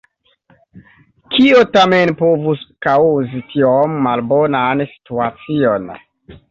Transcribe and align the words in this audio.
Kio 1.35 1.59
tamen 1.77 2.13
povus 2.23 2.65
kaŭzi 2.87 3.43
tiom 3.53 3.95
malbonan 4.09 4.85
situacion? 4.91 5.89